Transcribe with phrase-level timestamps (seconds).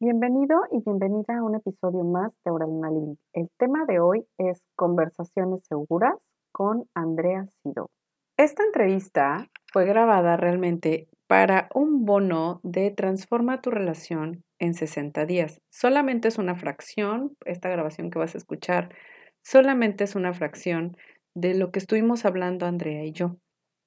[0.00, 3.16] Bienvenido y bienvenida a un episodio más de Aurelana Living.
[3.32, 6.14] El tema de hoy es conversaciones seguras
[6.52, 7.90] con Andrea Sido.
[8.36, 15.60] Esta entrevista fue grabada realmente para un bono de Transforma tu relación en 60 días.
[15.68, 18.94] Solamente es una fracción, esta grabación que vas a escuchar,
[19.42, 20.96] solamente es una fracción
[21.34, 23.38] de lo que estuvimos hablando Andrea y yo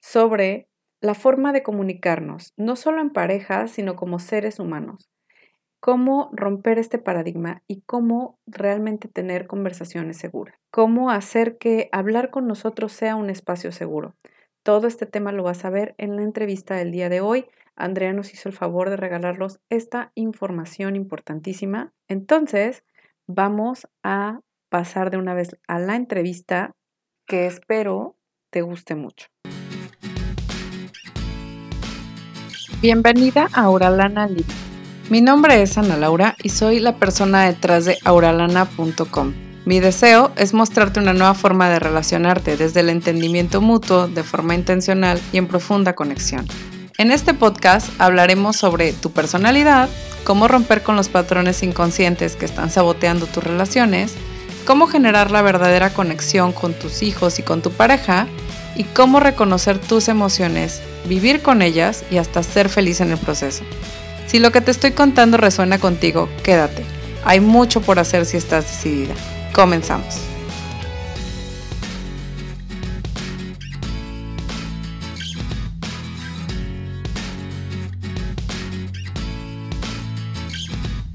[0.02, 0.68] sobre
[1.00, 5.11] la forma de comunicarnos, no solo en pareja, sino como seres humanos
[5.82, 12.48] cómo romper este paradigma y cómo realmente tener conversaciones seguras, cómo hacer que hablar con
[12.48, 14.16] nosotros sea un espacio seguro.
[14.63, 17.48] Todo este tema lo vas a ver en la entrevista del día de hoy.
[17.76, 21.93] Andrea nos hizo el favor de regalarlos esta información importantísima.
[22.07, 22.84] Entonces,
[23.26, 26.76] vamos a pasar de una vez a la entrevista
[27.26, 28.16] que espero
[28.52, 29.29] te guste mucho.
[32.84, 34.70] Bienvenida a Auralana Living
[35.11, 39.34] mi nombre es Ana Laura y soy la persona detrás de auralana.com.
[39.65, 44.55] Mi deseo es mostrarte una nueva forma de relacionarte desde el entendimiento mutuo, de forma
[44.55, 46.48] intencional y en profunda conexión.
[46.98, 49.90] En este podcast hablaremos sobre tu personalidad,
[50.23, 54.13] cómo romper con los patrones inconscientes que están saboteando tus relaciones,
[54.65, 58.27] cómo generar la verdadera conexión con tus hijos y con tu pareja,
[58.77, 63.65] y cómo reconocer tus emociones, vivir con ellas y hasta ser feliz en el proceso.
[64.31, 66.84] Si lo que te estoy contando resuena contigo, quédate.
[67.25, 69.13] Hay mucho por hacer si estás decidida.
[69.53, 70.25] Comenzamos.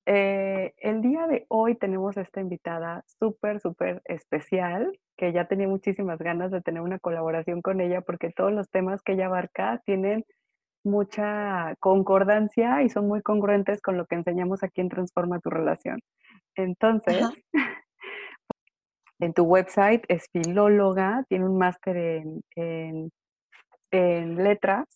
[0.05, 6.19] Eh, el día de hoy tenemos esta invitada súper, súper especial, que ya tenía muchísimas
[6.19, 10.27] ganas de tener una colaboración con ella porque todos los temas que ella abarca tienen
[10.87, 16.01] mucha concordancia y son muy congruentes con lo que enseñamos aquí en Transforma tu Relación.
[16.55, 17.29] Entonces,
[19.21, 23.11] en tu website es filóloga, tiene un máster en,
[23.91, 24.87] en, letras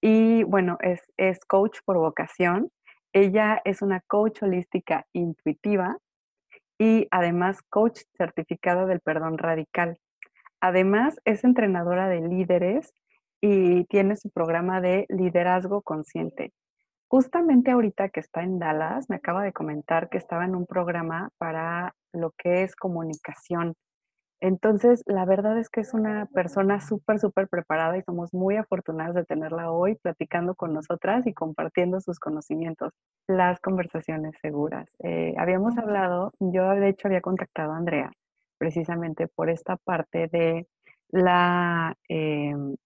[0.00, 2.70] y bueno, es, es coach por vocación.
[3.12, 5.96] Ella es una coach holística intuitiva
[6.78, 9.98] y además coach certificada del perdón radical.
[10.60, 12.92] Además, es entrenadora de líderes
[13.40, 16.52] y tiene su programa de liderazgo consciente.
[17.08, 21.30] Justamente ahorita que está en Dallas, me acaba de comentar que estaba en un programa
[21.38, 23.74] para lo que es comunicación.
[24.40, 29.16] Entonces, la verdad es que es una persona súper, súper preparada y somos muy afortunados
[29.16, 32.92] de tenerla hoy platicando con nosotras y compartiendo sus conocimientos.
[33.26, 34.88] Las conversaciones seguras.
[35.02, 38.12] Eh, habíamos hablado, yo de hecho había contactado a Andrea
[38.58, 40.66] precisamente por esta parte de
[41.10, 42.76] la em,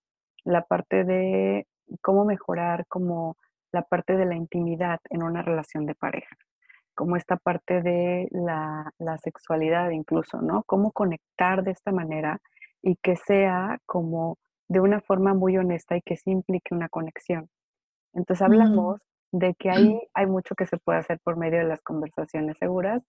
[0.44, 1.66] la parte de
[2.00, 3.36] cómo mejorar como
[3.72, 6.36] la parte de la intimidad en una relación de pareja,
[6.94, 8.92] como esta parte de la,
[9.22, 10.62] sexualidad incluso, ¿no?
[10.64, 12.38] Cómo conectar de esta manera
[12.82, 14.38] y que sea como
[14.69, 17.48] de una forma muy honesta y que sí implique una conexión.
[18.14, 19.00] Entonces hablamos
[19.32, 23.02] de que ahí hay mucho que se puede hacer por medio de las conversaciones seguras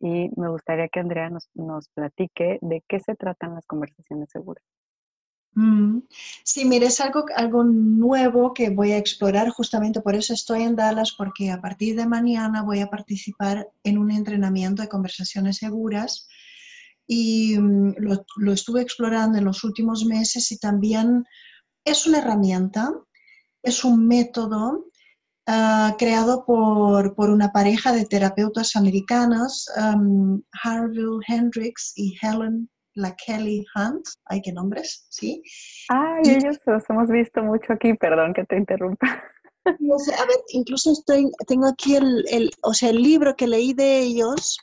[0.00, 4.64] y me gustaría que Andrea nos, nos platique de qué se tratan las conversaciones seguras.
[5.58, 6.02] Mm.
[6.44, 10.76] Sí, mire, es algo, algo nuevo que voy a explorar, justamente por eso estoy en
[10.76, 16.28] Dallas, porque a partir de mañana voy a participar en un entrenamiento de conversaciones seguras
[17.08, 21.24] y mm, lo, estuve explorando en los últimos meses y también
[21.84, 22.92] es una herramienta,
[23.60, 24.84] es un método
[25.48, 33.64] ah, creado por, una pareja de terapeutas americanos, um, Harville Hendricks y Helen la Kelly
[33.74, 35.42] Hunt, ay, qué nombres, ¿sí?
[35.88, 39.06] Ay, ellos los hemos visto mucho aquí, perdón que te interrumpa.
[39.80, 43.74] No sé, a ver, incluso estoy, tengo aquí el, o sea, el libro que leí
[43.74, 44.56] de ellos.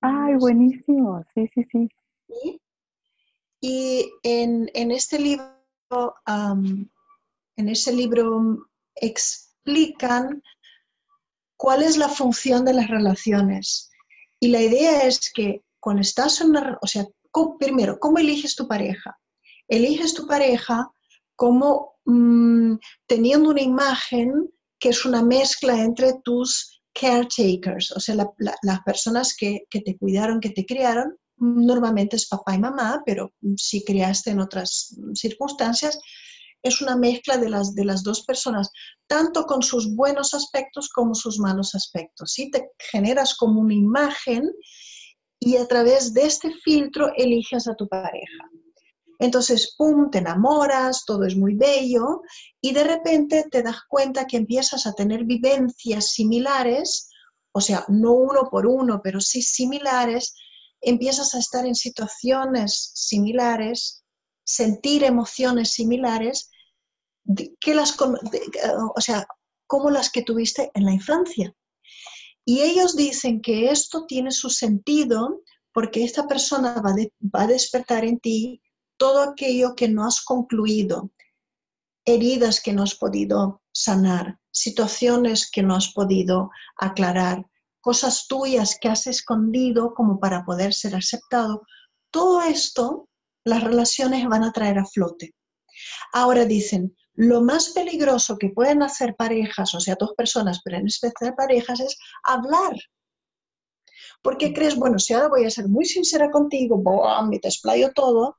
[0.00, 1.88] Ay, buenísimo, sí, sí, sí.
[3.60, 10.40] Y en, este libro, en ese libro explican
[11.56, 13.89] cuál es la función de las relaciones
[14.40, 17.06] y la idea es que cuando estás en una, o sea,
[17.58, 19.16] primero, ¿cómo eliges tu pareja?
[19.68, 20.90] Eliges tu pareja
[21.36, 22.74] como mm,
[23.06, 29.60] teniendo una imagen que es una mezcla entre tus caretakers, o sea, las personas que,
[29.70, 34.40] que, te cuidaron, que te criaron, normalmente es papá y mamá, pero si criaste en
[34.40, 35.98] otras circunstancias,
[36.62, 38.70] es una mezcla de las, de las dos personas,
[39.06, 42.32] tanto con sus buenos aspectos como sus malos aspectos.
[42.32, 42.50] ¿sí?
[42.50, 44.50] Te generas como una imagen
[45.38, 48.50] y a través de este filtro eliges a tu pareja.
[49.18, 52.22] Entonces, ¡pum!, te enamoras, todo es muy bello
[52.60, 57.10] y de repente te das cuenta que empiezas a tener vivencias similares,
[57.52, 60.34] o sea, no uno por uno, pero sí similares,
[60.80, 64.04] empiezas a estar en situaciones similares,
[64.42, 66.49] sentir emociones similares,
[67.60, 69.26] que las, o sea,
[69.66, 71.54] como las que tuviste en la infancia.
[72.44, 76.94] Y ellos dicen que esto tiene su sentido porque esta persona va,
[77.34, 78.60] va a despertar en ti
[78.96, 81.10] todo aquello que no has concluido,
[82.04, 87.46] heridas que no has podido sanar, situaciones que no has podido aclarar,
[87.80, 91.62] cosas tuyas que has escondido como para poder ser aceptado.
[92.10, 93.08] Todo esto
[93.44, 95.34] las relaciones van a traer a flote.
[96.12, 100.86] Ahora dicen, lo más peligroso que pueden hacer parejas, o sea, dos personas, pero en
[100.86, 102.72] especial parejas, es hablar.
[104.22, 107.30] Porque crees, bueno, si ahora voy a ser muy sincera contigo, ¡bam!
[107.34, 108.38] y te explayo todo,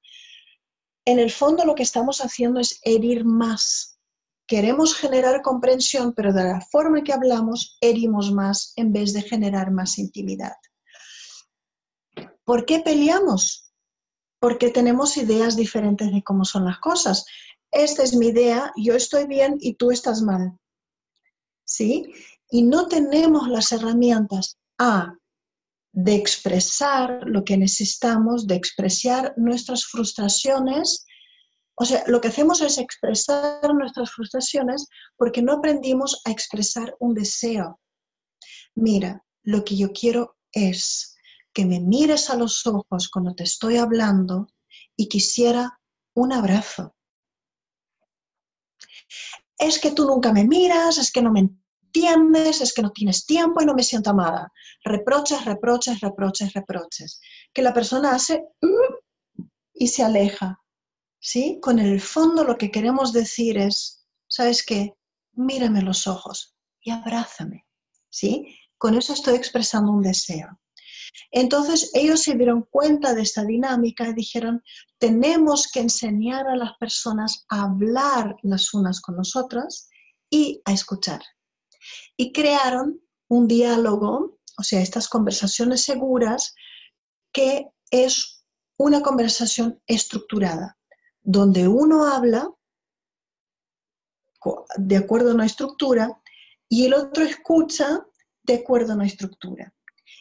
[1.06, 4.00] en el fondo lo que estamos haciendo es herir más.
[4.48, 9.22] Queremos generar comprensión, pero de la forma en que hablamos, herimos más en vez de
[9.22, 10.56] generar más intimidad.
[12.44, 13.72] ¿Por qué peleamos?
[14.40, 17.28] Porque tenemos ideas diferentes de cómo son las cosas.
[17.72, 20.58] Esta es mi idea, yo estoy bien y tú estás mal.
[21.64, 22.14] ¿Sí?
[22.50, 25.16] Y no tenemos las herramientas A,
[25.94, 31.06] de expresar lo que necesitamos, de expresar nuestras frustraciones.
[31.76, 37.14] O sea, lo que hacemos es expresar nuestras frustraciones porque no aprendimos a expresar un
[37.14, 37.80] deseo.
[38.76, 41.16] Mira, lo que yo quiero es
[41.54, 44.48] que me mires a los ojos cuando te estoy hablando
[44.96, 45.80] y quisiera
[46.14, 46.96] un abrazo.
[49.58, 53.26] Es que tú nunca me miras, es que no me entiendes, es que no tienes
[53.26, 54.52] tiempo y no me siento amada.
[54.84, 57.20] Reproches, reproches, reproches, reproches.
[57.54, 60.60] Que la persona hace uh, y se aleja.
[61.20, 61.60] ¿Sí?
[61.62, 64.94] Con el fondo lo que queremos decir es, ¿sabes qué?
[65.34, 67.66] Mírame los ojos y abrázame.
[68.10, 68.58] ¿Sí?
[68.78, 70.60] Con eso estoy expresando un deseo.
[71.32, 74.64] Entonces ellos se dieron cuenta de esta dinámica y dijeron,
[74.98, 79.90] tenemos que enseñar a las personas a hablar las unas con las otras
[80.30, 81.22] y a escuchar
[82.18, 86.54] y crearon un diálogo, o sea, estas conversaciones seguras,
[87.32, 88.46] que es
[88.78, 90.78] una conversación estructurada,
[91.22, 92.50] donde uno habla
[94.78, 96.22] de acuerdo a una estructura
[96.68, 98.06] y el otro escucha
[98.44, 99.74] de acuerdo a una estructura.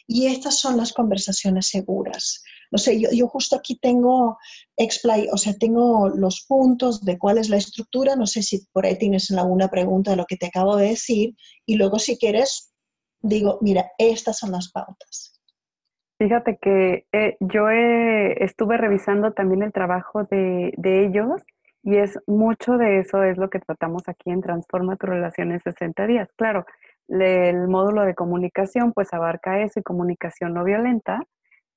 [0.07, 2.43] Y estas son las conversaciones seguras.
[2.71, 4.37] No sé, yo, justo aquí tengo,
[4.77, 8.15] o sea, tengo los puntos de cuál es la estructura.
[8.15, 11.35] No sé si por ahí tienes alguna pregunta de lo que te acabo de decir.
[11.65, 12.73] Y luego, si quieres,
[13.21, 15.41] digo, mira, estas son las pautas.
[16.17, 21.41] Fíjate que eh, yo estuve revisando también el trabajo de, de, ellos
[21.83, 25.59] y es mucho de eso es lo que tratamos aquí en Transforma tu relación en
[25.59, 26.29] 60 días.
[26.35, 26.65] Claro,
[27.19, 31.21] el módulo de comunicación pues abarca eso y comunicación no violenta,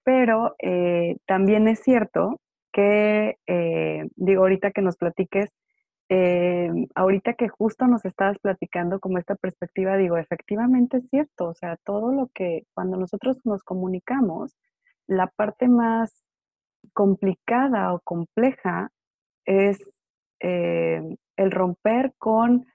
[0.04, 2.40] pero eh, también es cierto
[2.72, 5.50] que, eh, digo, ahorita que nos platiques,
[6.08, 11.54] eh, ahorita que justo nos estabas platicando como esta perspectiva, digo, efectivamente es cierto, o
[11.54, 14.54] sea, todo lo que cuando nosotros nos comunicamos,
[15.06, 16.24] la parte más
[16.92, 18.90] complicada o compleja
[19.46, 19.78] es
[20.40, 22.66] el romper con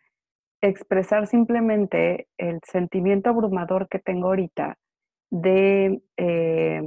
[0.62, 4.78] expresar simplemente el sentimiento abrumador que tengo ahorita
[5.32, 6.82] de eh,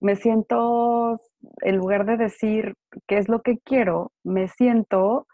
[0.00, 1.20] me siento,
[1.62, 2.74] en lugar de decir
[3.08, 5.26] qué es lo que quiero, me siento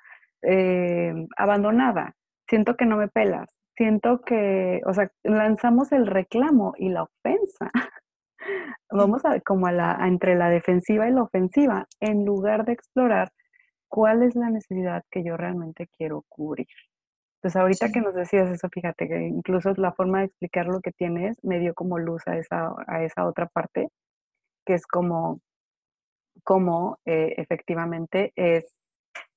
[0.43, 2.15] eh, abandonada,
[2.49, 7.71] siento que no me pelas, siento que, o sea, lanzamos el reclamo y la ofensa.
[8.91, 13.33] Vamos a como a la, entre la defensiva y la ofensiva, en lugar de explorar
[13.89, 16.69] cuál es la necesidad que yo realmente quiero cubrir.
[17.41, 20.93] Entonces, ahorita que nos decías eso, fíjate que incluso la forma de explicar lo que
[20.93, 23.89] tienes me dio como luz a esa, a esa otra parte,
[24.67, 25.41] que es como,
[26.45, 28.79] como eh, efectivamente es,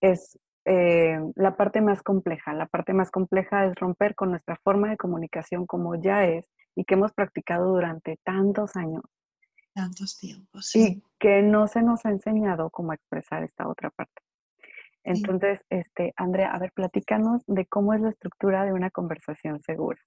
[0.01, 2.53] es eh, la parte más compleja.
[2.53, 6.45] La parte más compleja es romper con nuestra forma de comunicación como ya es
[6.75, 9.03] y que hemos practicado durante tantos años.
[9.73, 10.83] Tantos tiempos, sí.
[10.83, 14.21] Y que no se nos ha enseñado cómo expresar esta otra parte.
[15.03, 19.99] Entonces, este, Andrea, a ver, platícanos de cómo es la estructura de una conversación segura.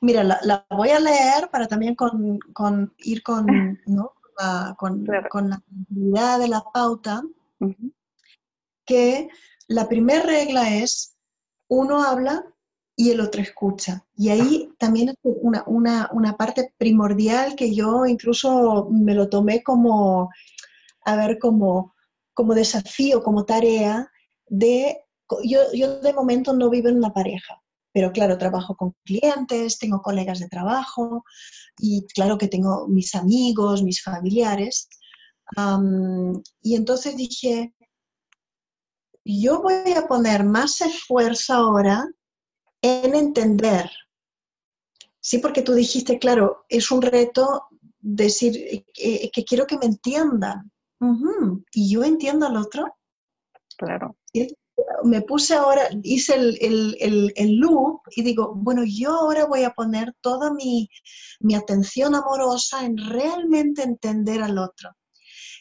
[0.00, 2.38] Mira, la, voy a leer para también con,
[2.98, 3.46] ir con,
[3.86, 4.12] ¿no?
[4.76, 5.50] con, con,
[5.90, 7.22] la de la pauta,
[8.84, 9.28] que
[9.66, 11.16] la primera regla es
[11.68, 12.44] uno habla
[12.96, 14.04] y el otro escucha.
[14.16, 19.62] Y ahí también es una, una, una parte primordial que yo incluso me lo tomé
[19.62, 20.30] como,
[21.04, 21.94] a ver, como
[22.38, 24.08] como desafío, como tarea
[24.46, 24.96] de,
[25.42, 27.60] yo, yo de momento no vivo en una pareja,
[27.92, 31.24] pero claro, trabajo con clientes, tengo colegas de trabajo
[31.80, 34.88] y claro que tengo mis amigos, mis familiares.
[36.62, 37.74] y entonces dije,
[39.24, 42.06] yo voy a poner más esfuerzo ahora
[42.80, 43.90] en entender.
[45.18, 47.64] Sí, porque tú dijiste, claro, es un reto
[47.98, 50.70] decir que, quiero que me entiendan.
[51.72, 52.94] Y yo entiendo al otro.
[53.76, 54.16] Claro.
[55.04, 56.96] Me puse ahora, hice el,
[57.36, 60.88] el, loop y digo, bueno, yo ahora voy a poner toda mi,
[61.40, 64.90] mi atención amorosa en realmente entender al otro,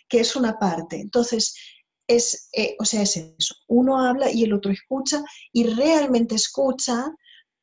[0.08, 1.00] que es una parte.
[1.00, 1.56] Entonces,
[2.08, 3.56] es, eh, o sea, es eso.
[3.68, 7.12] Uno habla y el otro escucha y realmente escucha.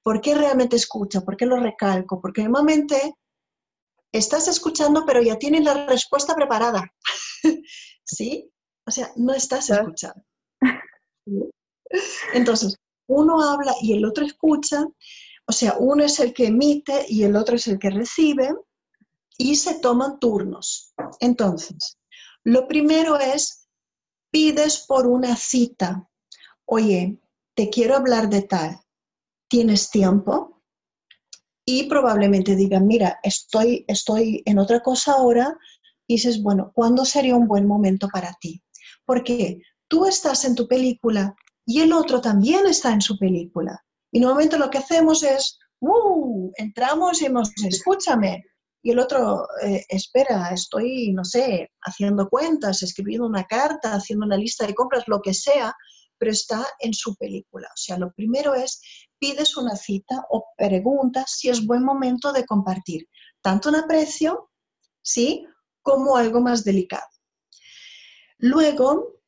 [0.03, 1.23] ¿Por qué realmente escucha?
[1.23, 2.21] ¿Por qué lo recalco?
[2.21, 3.15] Porque normalmente
[4.19, 6.93] estás escuchando, pero ya tienes la respuesta preparada.
[8.05, 8.51] ¿Sí?
[8.87, 10.23] O sea, no estás escuchando.
[12.33, 14.85] Entonces, uno habla y el otro escucha.
[15.47, 18.55] O sea, uno es el que emite y el otro es el que recibe
[19.37, 20.95] y se toman turnos.
[21.21, 21.99] Entonces,
[22.45, 23.69] lo primero es
[24.31, 26.09] pides por una cita,
[26.65, 27.19] oye,
[27.55, 28.81] te quiero hablar de tal,
[29.49, 30.54] ¿tienes tiempo?
[31.67, 35.57] Y probablemente digan, mira, estoy, estoy en otra cosa ahora,
[36.07, 38.63] y dices, bueno, ¿cuándo sería un buen momento para ti?
[39.07, 41.35] Porque tú estás en tu película
[41.67, 43.83] y el otro también está en su película.
[44.13, 46.51] Y normalmente lo que hacemos es, ¡uh!
[46.57, 48.45] entramos y hemos, escúchame,
[48.83, 54.37] y el otro, eh, espera, estoy, no sé, haciendo cuentas, escribiendo una carta, haciendo una
[54.37, 55.75] lista de compras, lo que sea,
[56.19, 57.69] pero está en su película.
[57.69, 58.81] O sea, lo primero es,
[59.19, 63.09] pides una cita o preguntas si es buen momento de compartir,
[63.41, 64.51] tanto un aprecio,
[65.03, 65.47] ¿sí?
[65.83, 67.07] Como algo más delicado.
[68.39, 69.21] Luego,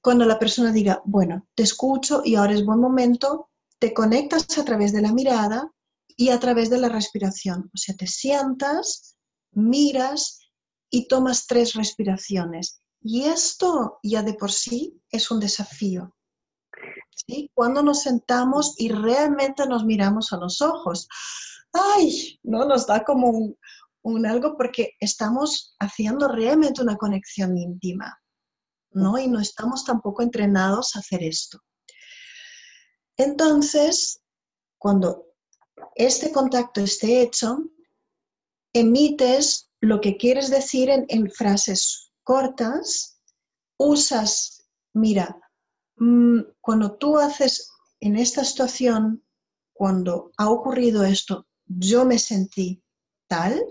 [0.00, 4.64] cuando la persona diga, bueno, te escucho y ahora es buen momento, te conectas a
[4.64, 5.72] través de la mirada
[6.16, 7.70] y a través de la respiración.
[7.74, 9.16] O sea, te sientas,
[9.52, 10.38] miras
[10.90, 12.82] y tomas tres respiraciones.
[13.02, 16.14] Y esto ya de por sí es un desafío.
[17.54, 21.08] Cuando nos sentamos y realmente nos miramos a los ojos.
[21.72, 22.38] ¡Ay!
[22.42, 22.64] ¿No?
[22.64, 23.54] Nos da como
[24.02, 28.18] un, algo porque estamos haciendo realmente una conexión íntima.
[28.92, 29.18] ¿no?
[29.18, 31.58] Y no estamos tampoco entrenados a hacer esto.
[33.16, 34.20] Entonces,
[34.78, 35.26] cuando
[35.94, 37.58] este contacto esté hecho,
[38.72, 43.20] emites lo que quieres decir en, frases cortas,
[43.78, 45.38] usas, mira,
[46.60, 49.22] cuando tú haces en esta situación,
[49.72, 52.82] cuando ha ocurrido esto, yo me sentí
[53.28, 53.62] tal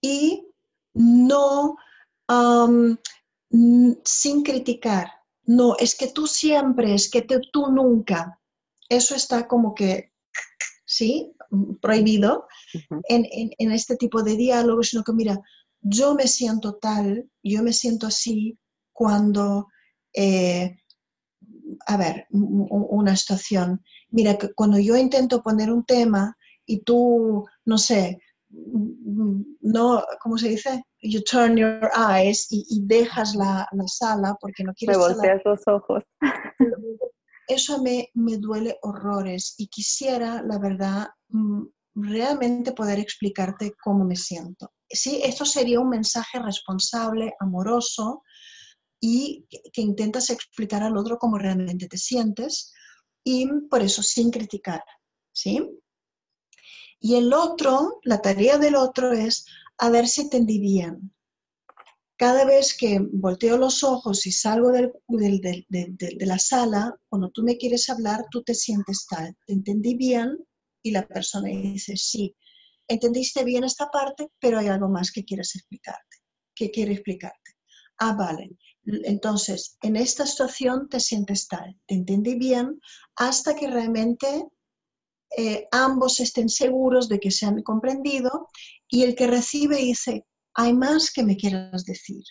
[0.00, 0.46] y
[0.94, 1.76] no
[4.04, 5.08] sin criticar.
[5.46, 8.40] No, es que tú siempre, es que tú nunca.
[8.88, 10.14] Eso está como que
[10.84, 11.32] ¿sí?
[11.80, 12.46] Prohibido
[13.08, 15.40] en, este tipo de diálogo, sino que mira,
[15.80, 18.58] yo me siento tal, yo me siento así
[18.92, 19.68] cuando,
[20.14, 20.76] eh,
[21.86, 27.78] a ver, una situación, mira, que cuando yo intento poner un tema y tú, no
[27.78, 30.84] sé, no, ¿cómo se dice?
[31.02, 34.96] You turn your eyes y, dejas la, sala porque no quieres...
[34.96, 36.02] Me volteas los ojos.
[37.48, 41.64] eso me, me duele horrores y quisiera, la verdad, mm,
[41.96, 44.72] realmente poder explicarte cómo me siento.
[44.88, 48.22] Sí, esto sería un mensaje responsable, amoroso
[49.06, 52.72] y que, intentas explicar al otro cómo realmente te sientes
[53.22, 54.82] y por eso sin criticar,
[55.30, 55.60] ¿sí?
[57.00, 59.44] Y el otro, la tarea del otro es
[59.76, 61.14] a ver si entendí bien,
[62.16, 64.90] cada vez que volteo los ojos y salgo de
[66.20, 69.36] la sala, cuando tú me quieres hablar, tú te sientes tal.
[69.44, 70.38] ¿Te entendí bien?
[70.82, 72.34] Y la persona dice, sí,
[72.88, 76.16] entendiste bien esta parte, pero hay algo más que quieres explicarte.
[76.54, 77.50] ¿Qué quiere explicarte?
[77.98, 78.56] Ah, vale.
[78.86, 81.78] Entonces, en esta situación te sientes tal.
[81.86, 82.80] Te entendí bien
[83.16, 84.46] hasta que realmente
[85.36, 88.48] eh, ambos estén seguros de que se han comprendido
[88.88, 92.22] y el que recibe dice, hay más que me quieras decir.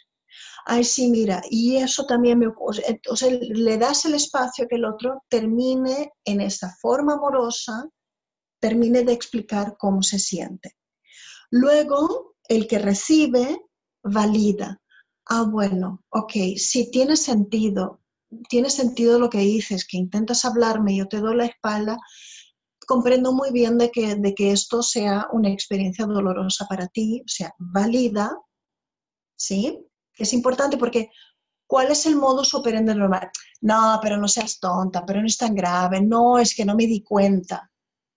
[0.66, 3.02] Ay, sí, mira, y eso también me ocurre.
[3.10, 7.90] O sea, le das el espacio que el otro termine en esa forma amorosa,
[8.60, 10.78] termine de explicar cómo se siente.
[11.52, 13.58] Luego, el que recibe
[14.04, 14.82] valida.
[15.26, 18.02] Ah, bueno, ok, si tiene sentido,
[18.50, 21.98] tiene sentido lo que dices, que intentas hablarme y yo te doy la espalda,
[22.88, 27.28] comprendo muy bien de que, de que esto sea una experiencia dolorosa para ti, o
[27.28, 28.38] sea, válida,
[29.36, 29.80] ¿sí?
[30.18, 31.10] Es importante porque
[31.74, 33.32] ¿Cuál es el modus operandi normal?
[33.62, 36.86] No, pero no seas tonta, pero no es tan grave, no, es que no me
[36.86, 37.72] di cuenta.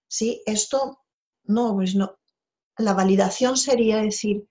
[0.06, 0.42] ¿Sí?
[0.44, 1.04] Esto,
[1.44, 2.18] no, pues no.
[2.76, 4.46] La validación sería decir,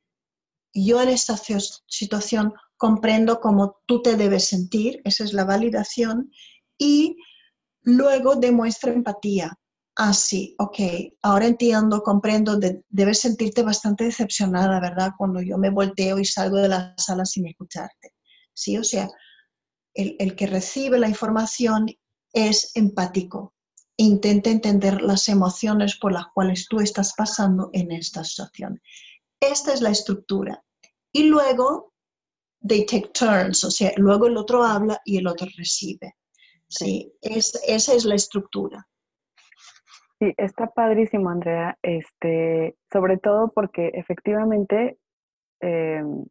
[0.75, 1.38] yo en esta
[1.88, 6.32] situación comprendo cómo tú te debes sentir, esa es la validación,
[6.77, 7.15] y
[7.84, 9.58] luego demuestra empatía.
[9.96, 10.77] Ah, sí, ok,
[11.22, 15.13] ahora entiendo, comprendo, debes sentirte bastante decepcionada, ¿verdad?
[15.17, 18.13] Cuando yo me volteo y salgo de la sala sin escucharte.
[18.53, 19.10] Sí, o sea,
[19.94, 21.88] el, el que recibe la información
[22.34, 23.53] es empático,
[23.96, 28.82] intenta entender las emociones por las cuales tú estás pasando en esta situación.
[29.39, 30.63] Esta es la estructura.
[31.12, 31.94] Y luego,
[32.68, 36.15] they take turns, o sea, luego el otro habla y el otro recibe.
[36.68, 38.88] Sí, esa es la estructura.
[40.20, 44.98] Sí, está padrísimo, Andrea, este, sobre todo porque efectivamente,
[45.60, 46.25] em,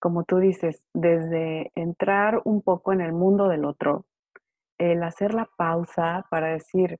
[0.00, 4.06] como tú dices, desde entrar un poco en el mundo del otro,
[4.78, 6.98] el hacer la pausa para decir,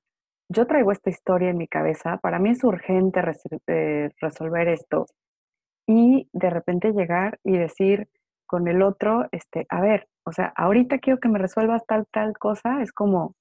[0.49, 3.21] yo traigo esta historia en mi cabeza, para mí es urgente
[3.67, 5.05] eh, resolver esto,
[5.87, 8.09] y de repente llegar y decir
[8.45, 12.37] con el otro, este, a ver, o sea, ahorita quiero que me resuelvas tal, tal
[12.37, 13.35] cosa, es como,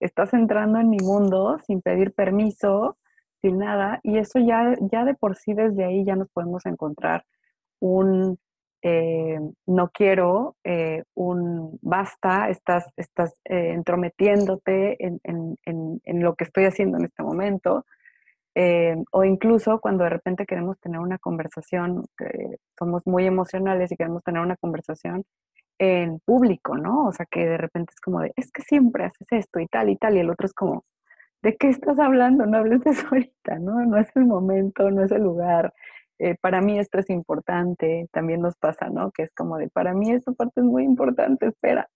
[0.00, 2.98] estás entrando en mi mundo sin pedir permiso,
[3.40, 7.24] sin nada, y eso ya, ya de por sí desde ahí ya nos podemos encontrar
[7.80, 8.38] un
[8.82, 16.98] eh, no quiero, eh, un basta, estás, estás eh, entrometiéndote en, lo que estoy haciendo
[16.98, 17.86] en este momento,
[19.12, 22.04] o incluso cuando de repente queremos tener una conversación,
[22.78, 25.24] somos muy emocionales y queremos tener una conversación
[25.78, 27.06] en público, ¿no?
[27.06, 29.90] O sea, que de repente es como de, es que siempre haces esto y tal
[29.90, 30.84] y tal, y el otro es como,
[31.42, 32.46] ¿de qué estás hablando?
[32.46, 33.84] No hables de eso ahorita, ¿no?
[33.86, 35.74] No es el momento, no es el lugar.
[36.22, 39.10] Eh, para mí esto es importante, también nos pasa, ¿no?
[39.10, 41.88] Que es como de, para mí esta parte es muy importante, espera.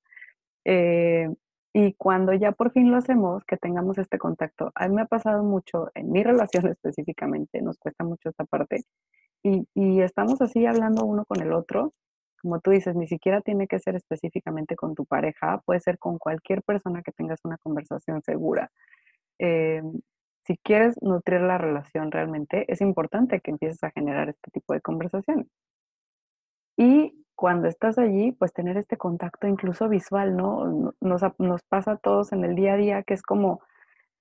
[0.65, 1.29] Eh,
[1.73, 5.07] y cuando ya por fin lo hacemos, que tengamos este contacto, a mí me ha
[5.07, 8.83] pasado mucho, en mi relación específicamente, nos cuesta mucho esta parte,
[9.45, 11.93] y, y estamos así hablando uno con el otro,
[12.43, 16.19] como tú dices, ni siquiera tiene que ser específicamente con tu pareja, puede ser con
[16.19, 18.73] cualquier persona que tengas una conversación segura.
[19.39, 19.83] Eh,
[20.47, 24.81] si quieres nutrir la relación realmente, es importante que empieces a generar este tipo de
[24.81, 25.49] conversaciones.
[26.77, 30.93] Y cuando estás allí, pues tener este contacto incluso visual, ¿no?
[31.01, 33.61] Nos, nos pasa a todos en el día a día que es como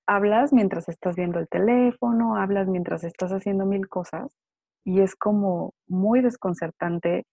[0.08, 4.32] hablas mientras estás viendo el teléfono, hablas mientras estás haciendo mil cosas
[4.84, 7.26] y es como muy desconcertante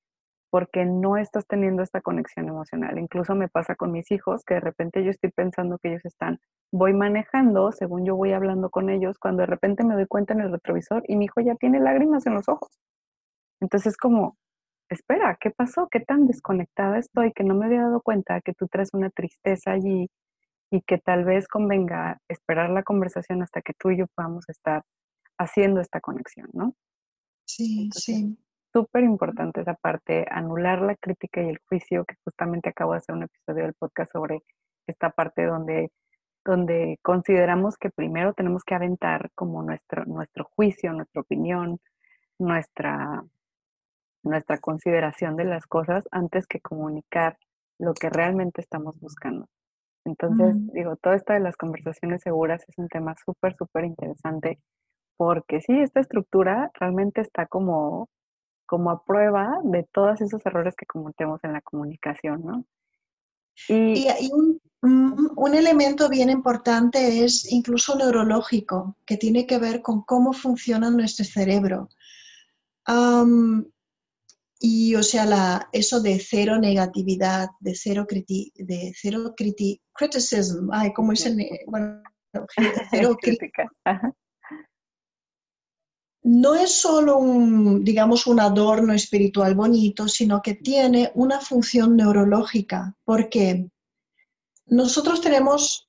[0.53, 2.99] porque no estás teniendo esta conexión emocional.
[2.99, 6.41] Incluso me pasa con mis hijos que de repente yo estoy pensando que ellos están,
[6.71, 10.43] voy manejando, según yo voy hablando con ellos, cuando de repente me doy cuenta en
[10.43, 12.69] el retrovisor y mi hijo ya tiene lágrimas en los ojos.
[13.63, 14.37] Entonces como,
[14.91, 15.89] espera, ¿qué pasó?
[15.91, 19.71] ¿Qué tan desconectada estoy que no me había dado cuenta que tú traes una tristeza
[19.71, 20.11] allí
[20.71, 24.83] y que tal vez convenga esperar la conversación hasta que tú y yo podamos estar
[25.39, 26.75] haciendo esta conexión, ¿no?
[27.47, 28.37] Sí, sí
[28.73, 33.15] súper importante esa parte, anular la crítica y el juicio, que justamente acabo de hacer
[33.15, 34.43] un episodio del podcast sobre
[34.87, 35.91] esta parte donde,
[36.45, 41.81] donde consideramos que primero tenemos que aventar como nuestro, nuestro juicio, nuestra opinión,
[42.39, 43.23] nuestra,
[44.23, 47.37] nuestra consideración de las cosas antes que comunicar
[47.79, 49.49] lo que realmente estamos buscando.
[50.05, 54.59] Entonces, digo, todo esto de las conversaciones seguras es un tema súper, súper interesante
[55.17, 58.09] porque sí, esta estructura realmente está como
[58.73, 62.65] como a prueba de todos esos errores que cometemos en la comunicación, ¿no?
[63.69, 64.09] Y,
[64.81, 71.27] un, elemento bien importante es incluso neurológico, que tiene que ver con cómo funciona nuestro
[71.27, 71.91] cerebro.
[74.59, 80.71] y o sea, la, eso de cero negatividad, de cero, criti, de cero criti, criticism,
[80.73, 82.03] ay, ¿cómo es el, bueno,
[82.91, 83.71] cero crítica
[86.23, 92.95] no es solo un, digamos, un adorno espiritual bonito, sino que tiene una función neurológica,
[93.05, 93.69] porque
[94.67, 95.89] nosotros tenemos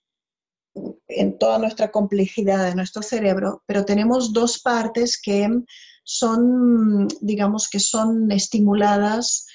[1.07, 5.47] en toda nuestra complejidad de nuestro cerebro, pero tenemos dos partes que
[6.03, 9.45] son, digamos, que son estimuladas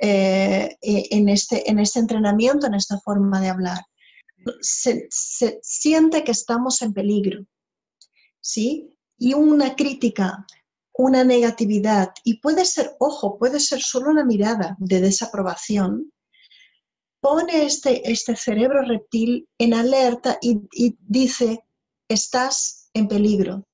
[0.00, 3.78] eh, en, este, en este entrenamiento, en esta forma de hablar.
[4.60, 7.44] Se, se siente que estamos en peligro,
[8.40, 8.96] ¿sí?
[9.18, 10.46] Y una crítica,
[10.92, 16.12] una negatividad, y puede ser, ojo, puede ser solo una mirada de desaprobación,
[17.20, 20.60] pone este, este cerebro reptil en alerta y,
[21.00, 21.64] dice,
[22.08, 23.66] estás en peligro.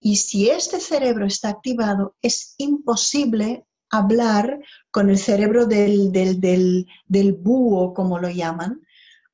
[0.00, 6.86] Y si este cerebro está activado, es imposible hablar con el cerebro del, del, del,
[7.06, 8.80] del búho, como lo llaman.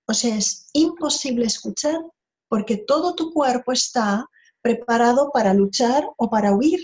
[0.06, 2.00] O sea, es imposible escuchar
[2.48, 4.28] porque todo tu cuerpo está
[4.62, 6.80] preparado para luchar o para huir.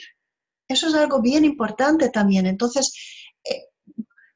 [0.69, 2.47] Eso es algo bien importante también.
[2.47, 2.93] Entonces,
[3.45, 3.69] eh,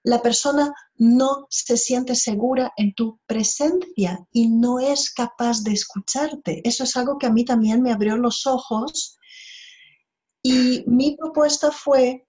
[0.04, 6.60] la persona no se siente segura en tu presencia y no es capaz de escucharte.
[6.64, 9.18] Eso es algo que a mí también me abrió los ojos.
[10.42, 12.26] Y mi propuesta fue,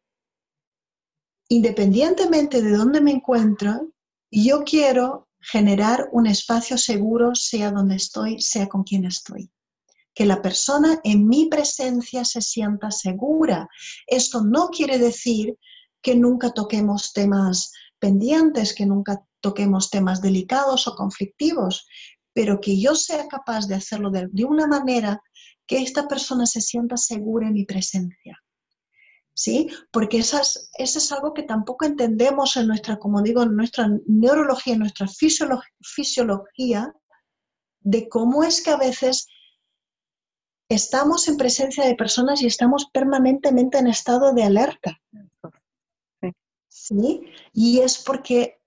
[1.49, 3.89] independientemente de dónde me encuentro,
[4.30, 9.52] yo quiero generar un espacio seguro, sea donde estoy, sea con quien estoy.
[10.13, 13.67] Que la persona en mi presencia se sienta segura.
[14.08, 15.58] Esto no quiere decir
[16.02, 21.88] que nunca toquemos temas pendientes, que nunca toquemos temas delicados o conflictivos,
[22.34, 25.21] pero que yo sea capaz de hacerlo de, una manera
[25.65, 28.38] que esta persona se sienta segura en mi presencia.
[29.36, 29.67] ¿Sí?
[29.91, 30.39] Porque eso
[30.78, 35.08] es algo que tampoco entendemos en nuestra, como digo, en nuestra neurología, en nuestra
[35.82, 36.93] fisiología,
[37.80, 39.28] de cómo es que a veces
[40.69, 44.99] estamos en presencia de personas y estamos permanentemente en estado de alerta.
[46.67, 47.21] ¿sí?
[47.54, 48.60] Y es porque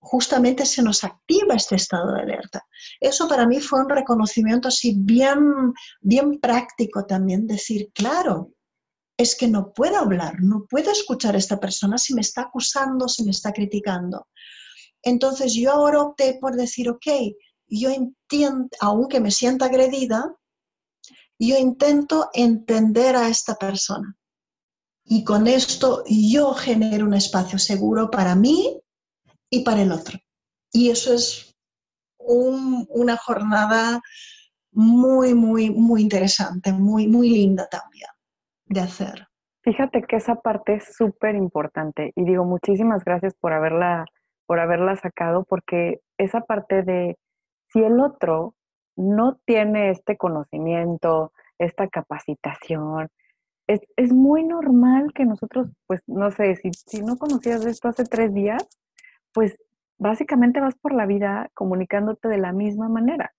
[0.00, 2.66] justamente se nos activa este estado de alerta.
[3.00, 8.52] Eso para mí fue un reconocimiento así bien, bien práctico también, decir, claro,
[9.18, 13.08] es que no puedo hablar, no puedo escuchar a esta persona si me está acusando,
[13.08, 14.28] si me está criticando.
[15.02, 17.06] Entonces yo ahora opté por decir, ok,
[17.68, 20.34] yo entiendo, aunque me sienta agredida,
[21.48, 24.14] yo intento entender a esta persona
[25.04, 28.80] y con esto yo genero un espacio seguro para mí
[29.48, 30.18] y para el otro.
[30.72, 31.56] Y eso es
[32.18, 34.00] una jornada
[34.72, 38.08] muy, muy, muy interesante, muy, muy linda también
[38.66, 39.26] de hacer.
[39.62, 44.04] Fíjate que esa parte es súper importante y digo muchísimas gracias por haberla,
[44.46, 47.16] por haberla sacado porque esa parte de
[47.68, 48.54] si el otro
[48.96, 53.08] no tiene este conocimiento, esta capacitación,
[53.96, 58.34] es, muy normal que nosotros, pues no sé, si, si no conocías esto hace tres
[58.34, 58.66] días,
[59.32, 59.56] pues
[59.98, 63.32] básicamente vas por la vida comunicándote de la misma manera.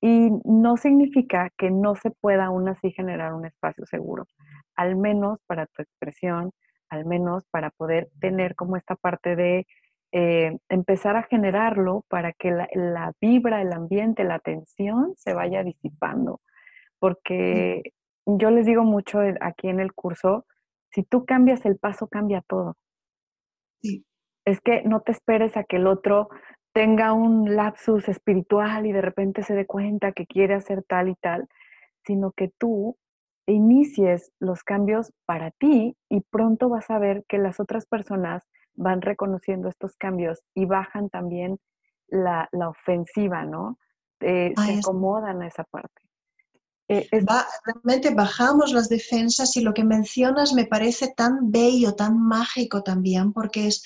[0.00, 4.26] Y no significa que no se pueda aún así generar un espacio seguro,
[4.74, 6.50] al menos para tu expresión,
[6.88, 9.66] al menos para poder tener como esta parte de
[10.12, 15.64] eh, empezar a generarlo para que la, la, vibra, el ambiente, la tensión se vaya
[15.64, 16.40] disipando.
[16.98, 17.82] Porque
[18.26, 20.46] yo les digo mucho aquí en el curso,
[20.90, 22.76] si tú cambias el paso, cambia todo.
[23.82, 24.04] Sí.
[24.44, 26.28] Es que no te esperes a que el otro
[26.72, 31.14] tenga un lapsus espiritual y de repente se dé cuenta que quiere hacer tal y
[31.16, 31.48] tal,
[32.04, 32.96] sino que tú
[33.46, 39.02] inicies los cambios para ti y pronto vas a ver que las otras personas van
[39.02, 41.58] reconociendo estos cambios y bajan también
[42.08, 43.78] la, ofensiva, ¿no?
[44.20, 46.02] Eh, se acomodan a esa parte.
[46.88, 47.08] Eh,
[47.64, 53.32] realmente bajamos las defensas y lo que mencionas me parece tan bello, tan mágico también,
[53.32, 53.82] porque es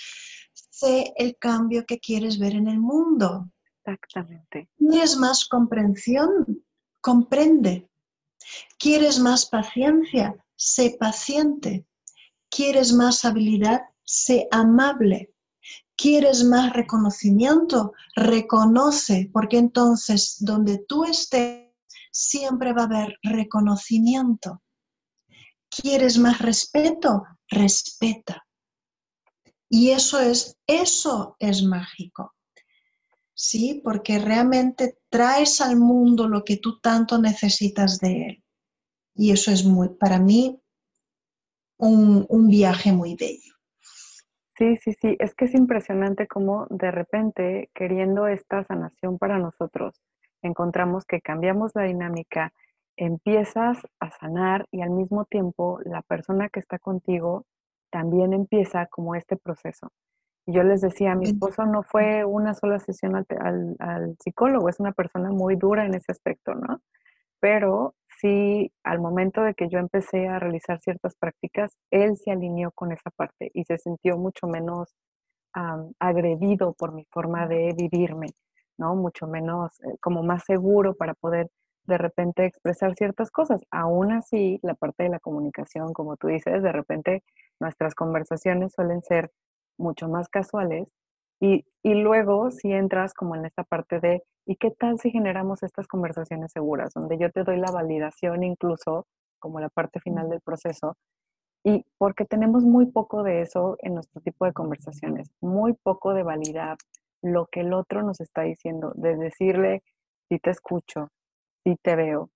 [0.77, 3.51] sé el cambio que quieres ver en el mundo.
[3.85, 4.69] Exactamente.
[4.77, 6.65] ¿Quieres más comprensión?
[7.01, 7.89] Comprende.
[8.79, 10.35] ¿Quieres más paciencia?
[10.57, 11.87] Sé paciente.
[12.51, 13.83] ¿Quieres más habilidad?
[14.07, 15.35] Sé amable.
[15.97, 17.93] ¿Quieres más reconocimiento?
[18.15, 21.67] Reconoce, porque entonces donde tú estés
[22.13, 24.63] siempre va a haber reconocimiento.
[25.69, 27.25] ¿Quieres más respeto?
[27.49, 28.47] Respeta.
[29.69, 32.35] Y eso es, eso es mágico.
[33.35, 33.81] ¿Sí?
[33.85, 38.45] Porque realmente traes al mundo lo que tú tanto necesitas de él.
[39.15, 40.59] Y eso es muy, para mí,
[41.79, 43.56] un, un viaje muy bello.
[44.59, 50.01] Sí, sí, sí, es que es impresionante cómo de repente, queriendo esta sanación para nosotros,
[50.41, 52.55] encontramos que cambiamos la dinámica,
[52.97, 57.45] empiezas a sanar y al mismo tiempo la persona que está contigo
[57.91, 59.93] también empieza como este proceso.
[60.47, 64.93] Y yo les decía, mi esposo no fue una sola sesión al, psicólogo, es una
[64.93, 66.81] persona muy dura en ese aspecto, ¿no?
[67.41, 72.71] Pero sí, al momento de que yo empecé a realizar ciertas prácticas, él se alineó
[72.73, 74.95] con esa parte y se sintió mucho menos
[75.99, 78.29] agredido por mi forma de vivirme.
[78.79, 78.95] ¿no?
[78.95, 81.51] Mucho menos, eh, como más seguro para poder
[81.85, 83.63] de repente expresar ciertas cosas.
[83.71, 87.23] Aún así, la parte de la comunicación, como tú dices, de repente
[87.61, 89.31] nuestras conversaciones suelen ser
[89.79, 90.89] mucho más casuales
[91.41, 95.63] y, y, luego si entras como en esta parte de, ¿y qué tal si generamos
[95.63, 96.93] estas conversaciones seguras?
[96.95, 99.07] Donde yo te doy la validación incluso
[99.39, 100.97] como la parte final del proceso
[101.65, 106.23] Y porque tenemos muy poco de eso en nuestro tipo de conversaciones, muy poco de
[106.23, 106.79] validar
[107.23, 109.83] lo que el otro nos está diciendo, de decirle,
[110.29, 111.09] si te escucho,
[111.65, 112.31] si te veo,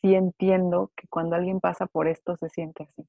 [0.00, 3.08] si entiendo que cuando alguien pasa por esto se siente así,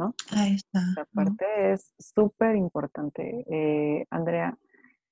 [0.00, 0.14] ¿no?
[0.36, 0.80] Ahí está.
[0.92, 4.56] Esa parte es súper importante, eh, Andrea.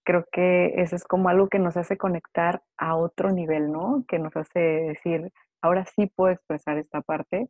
[0.04, 4.04] Creo que eso es como algo que nos hace conectar a otro nivel, ¿no?
[4.08, 7.48] Que nos hace decir, ahora sí puedo expresar esta parte.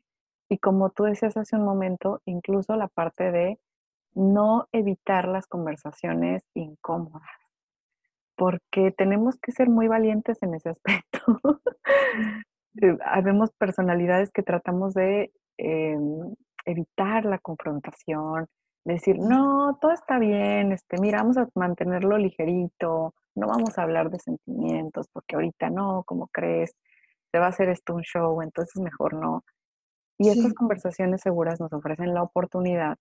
[0.49, 3.59] Y como tú decías hace un momento, incluso la parte de
[4.15, 7.23] no evitar las conversaciones incómodas
[8.39, 11.21] porque tenemos que ser muy valientes en ese aspecto.
[12.81, 16.35] Eh, habemos personalidades que tratamos de em,
[16.71, 18.47] evitar la confrontación,
[18.85, 24.11] decir, no, todo está bien, este, mira, vamos a mantenerlo ligerito, no vamos a hablar
[24.11, 26.75] de sentimientos, porque ahorita no, ¿cómo crees?
[27.31, 29.45] Se va a hacer esto un show, entonces mejor no.
[30.19, 32.97] Y estas conversaciones seguras nos ofrecen la oportunidad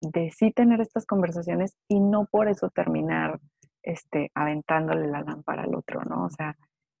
[0.00, 3.38] de sí tener estas conversaciones y no por eso terminar
[3.82, 6.24] este, aventándole la lámpara al otro, ¿no?
[6.24, 6.56] O sea,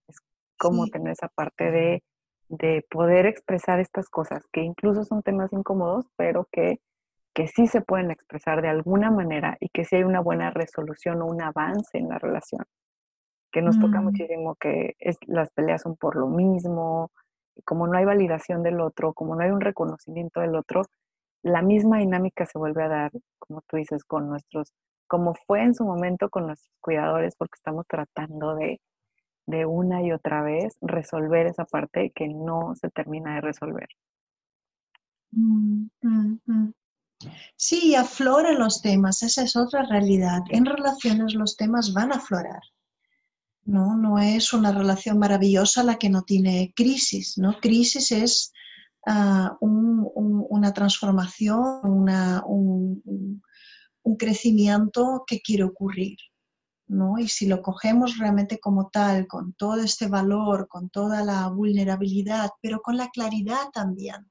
[0.08, 0.16] es
[0.58, 2.02] como tener esa parte de,
[2.52, 6.80] de, poder expresar estas cosas, que incluso son temas incómodos, pero que,
[7.34, 11.22] que sí se pueden expresar de alguna manera y que sí hay una buena resolución
[11.22, 12.64] o un avance en la relación.
[13.50, 14.04] Que nos toca mm.
[14.04, 17.10] muchísimo que es, las peleas son por lo mismo,
[17.64, 20.82] como no hay validación del otro, como no hay un reconocimiento del otro,
[21.42, 24.72] la misma dinámica se vuelve a dar, como tú dices, con nuestros
[25.12, 28.80] como fue en su momento con nuestros cuidadores, porque estamos tratando de,
[29.46, 33.88] una y otra vez resolver esa parte que no se termina de resolver.
[35.32, 36.72] Mm, mm, mm.
[37.56, 40.40] Sí, afloran los temas, esa es otra realidad.
[40.50, 42.62] En relaciones los temas van a aflorar.
[43.64, 47.60] No, no es una relación maravillosa la que no tiene crisis, ¿no?
[47.60, 48.52] Crisis es
[49.06, 53.40] ah, una transformación, una, un,
[54.02, 56.18] un crecimiento que quiere ocurrir.
[57.18, 62.50] Y si lo cogemos realmente como tal, con todo este valor, con toda la vulnerabilidad,
[62.60, 64.30] pero con la claridad también,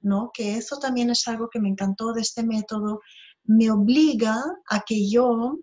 [0.00, 0.30] ¿no?
[0.34, 3.00] Que eso también es algo que me encantó de este método,
[3.44, 5.58] me obliga a que yo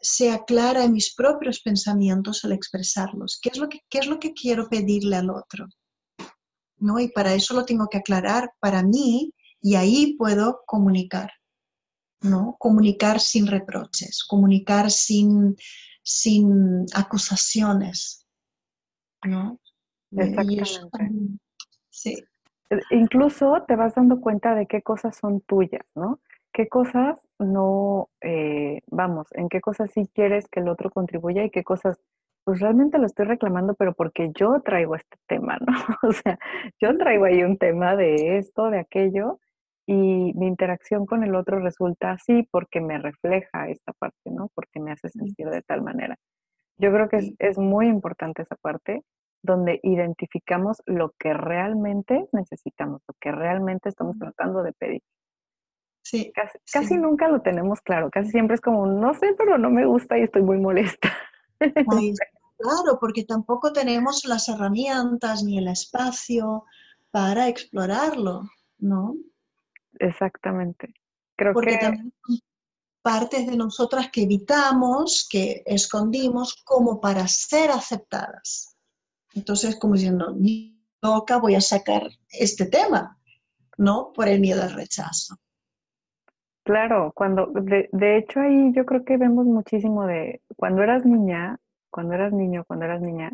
[0.00, 3.38] sea clara en mis propios pensamientos al expresarlos.
[3.40, 5.68] ¿Qué es lo que, qué es lo que quiero pedirle al otro?
[6.78, 6.98] ¿No?
[6.98, 11.30] Y para eso lo tengo que aclarar para mí y ahí puedo comunicar.
[12.22, 12.56] ¿No?
[12.58, 15.56] Comunicar sin reproches, comunicar sin,
[16.02, 18.26] sin acusaciones,
[19.24, 19.60] ¿no?
[20.10, 21.38] Exactamente.
[21.90, 22.16] sí.
[22.70, 26.20] E, incluso te vas dando cuenta de qué cosas son tuyas, ¿no?
[26.52, 31.50] ¿Qué cosas no, eh, vamos, en qué cosas sí quieres que el otro contribuya y
[31.50, 31.98] qué cosas,
[32.44, 35.66] pues realmente lo estoy reclamando, pero porque yo traigo este tema, ¿no?
[36.02, 36.38] O sea,
[36.80, 39.38] yo traigo ahí un tema de esto, de aquello,
[39.90, 44.50] y mi interacción con el otro resulta así porque me refleja esta parte, ¿no?
[44.54, 46.14] Porque me hace sentir de tal manera.
[46.76, 49.02] Yo creo que es, muy importante esa parte
[49.42, 55.00] donde identificamos lo que realmente necesitamos, lo que realmente estamos tratando de pedir.
[56.02, 56.34] Sí.
[56.70, 60.18] Casi, nunca lo tenemos claro, casi siempre es como, no sé, pero no me gusta
[60.18, 61.08] y estoy muy molesta.
[62.58, 66.64] claro, porque tampoco tenemos las herramientas ni el espacio
[67.10, 68.42] para explorarlo,
[68.76, 69.14] ¿no?
[69.98, 70.94] Exactamente.
[71.36, 71.78] Creo Porque que...
[71.78, 72.12] también
[73.02, 78.76] partes de nosotras que evitamos, que escondimos como para ser aceptadas.
[79.34, 83.18] Entonces, como diciendo, ni loca voy a sacar este tema,
[83.78, 84.12] ¿no?
[84.12, 85.36] Por el miedo al rechazo.
[86.64, 91.58] Claro, cuando, de, de, hecho ahí yo creo que vemos muchísimo de, cuando eras niña,
[91.90, 93.30] cuando eras niño, cuando eras niña,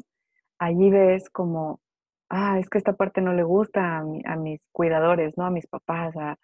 [0.61, 1.81] allí ves como,
[2.29, 5.47] ah, es que esta parte no le gusta a, a mis cuidadores, ¿no?
[5.47, 6.37] A mis papás, a,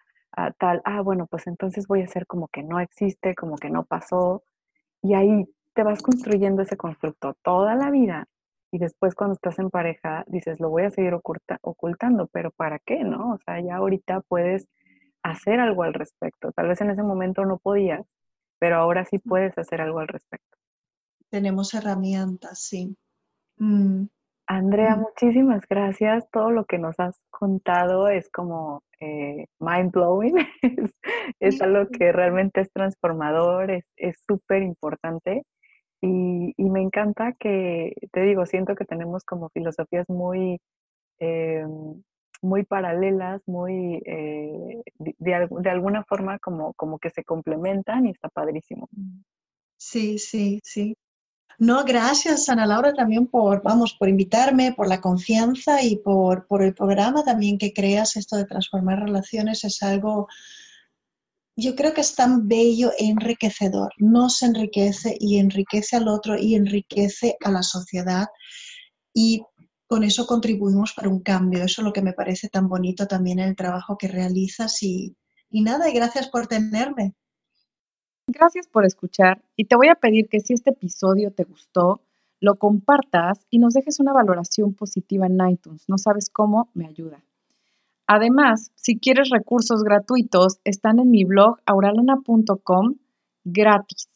[0.57, 3.83] tal, ah, bueno, pues entonces voy a hacer como que no existe, como que no
[3.85, 4.43] pasó,
[5.01, 8.27] y ahí te vas construyendo ese constructo toda la vida.
[8.71, 13.03] Y después cuando estás en pareja, dices, lo voy a seguir ocultando, pero ¿para qué?
[13.03, 13.33] ¿No?
[13.33, 14.67] O sea, ya ahorita puedes
[15.23, 16.51] hacer algo al respecto.
[16.53, 18.05] Tal vez en ese momento no podías,
[18.59, 20.57] pero ahora sí puedes hacer algo al respecto.
[21.29, 22.95] Tenemos herramientas, sí.
[23.57, 24.05] Mm.
[24.53, 26.29] Andrea, muchísimas gracias.
[26.29, 30.35] Todo lo que nos has contado es como eh, mind blowing.
[31.39, 35.45] es, algo que realmente es transformador, es súper importante.
[36.01, 40.59] Y, me encanta que, te digo, siento que tenemos como filosofías muy,
[41.19, 41.65] eh,
[42.41, 45.15] muy paralelas, muy, eh, de,
[45.49, 48.89] de, alguna forma como, como que se complementan y está padrísimo.
[49.77, 50.97] Sí, sí, sí.
[51.61, 56.63] No, gracias Ana Laura también por, vamos, por invitarme, por la confianza y por, por
[56.63, 58.15] el programa también que creas.
[58.15, 60.27] Esto de transformar relaciones es algo,
[61.55, 63.91] yo creo que es tan bello e enriquecedor.
[63.97, 68.25] Nos enriquece y enriquece al otro y enriquece a la sociedad.
[69.13, 69.43] Y
[69.85, 71.63] con eso contribuimos para un cambio.
[71.63, 74.81] Eso es lo que me parece tan bonito también en el trabajo que realizas.
[74.81, 75.15] Y,
[75.51, 77.13] y nada, y gracias por tenerme.
[78.27, 82.01] Gracias por escuchar y te voy a pedir que si este episodio te gustó,
[82.39, 85.85] lo compartas y nos dejes una valoración positiva en iTunes.
[85.87, 87.23] No sabes cómo, me ayuda.
[88.07, 92.95] Además, si quieres recursos gratuitos, están en mi blog auralana.com
[93.43, 94.09] gratis.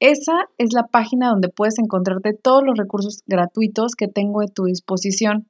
[0.00, 4.64] Esa es la página donde puedes encontrarte todos los recursos gratuitos que tengo a tu
[4.64, 5.46] disposición.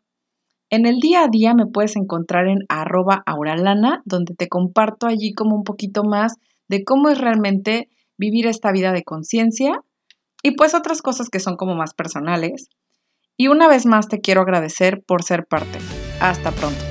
[0.68, 5.32] En el día a día me puedes encontrar en arroba auralana, donde te comparto allí
[5.32, 6.34] como un poquito más
[6.70, 9.82] de cómo es realmente vivir esta vida de conciencia
[10.40, 12.68] y pues otras cosas que son como más personales.
[13.36, 15.78] Y una vez más te quiero agradecer por ser parte.
[16.20, 16.89] Hasta pronto.